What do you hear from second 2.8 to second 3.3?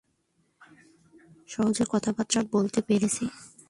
পেরেছি।